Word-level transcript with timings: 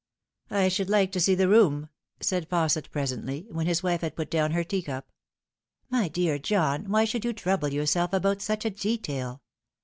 "I 0.49 0.67
should 0.67 0.89
like 0.89 1.11
to 1.11 1.19
see 1.19 1.35
the 1.35 1.47
room," 1.47 1.87
said 2.19 2.49
Fausset 2.49 2.89
presently, 2.89 3.45
when 3.51 3.67
his 3.67 3.83
wife 3.83 4.01
had 4.01 4.15
put 4.15 4.31
down 4.31 4.49
her 4.49 4.63
teacup. 4.63 5.11
"My 5.91 6.07
dear 6.07 6.39
John, 6.39 6.89
why 6.89 7.05
should 7.05 7.23
you 7.23 7.33
trouble 7.33 7.67
yourself 7.71 8.11
about 8.11 8.41
such 8.41 8.65
a 8.65 8.71
detail 8.71 9.43